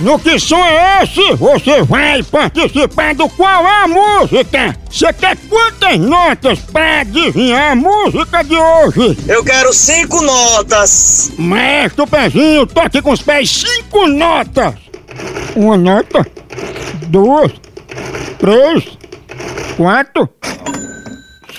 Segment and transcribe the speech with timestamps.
[0.00, 1.34] No que som é esse?
[1.34, 4.74] Você vai participar do Qual é a Música?
[4.90, 9.18] Você quer quantas notas pra adivinhar a música de hoje?
[9.28, 11.32] Eu quero cinco notas.
[11.38, 14.74] Mestre Pezinho, toque com os pés cinco notas.
[15.54, 16.26] Uma nota,
[17.08, 17.52] duas,
[18.38, 18.84] três,
[19.76, 20.28] quatro,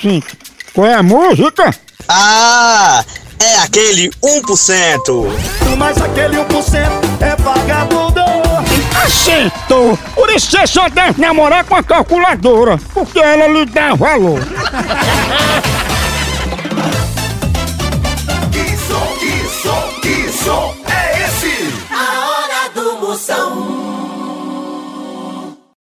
[0.02, 0.28] cinco.
[0.73, 1.75] Qual é a música?
[2.08, 3.03] Ah,
[3.39, 5.78] é aquele 1%.
[5.78, 8.11] Mas aquele 1% é vagabundo.
[9.03, 9.97] Acertou!
[10.13, 14.39] Por isso você só deve namorar com a calculadora, porque ela lhe dá valor.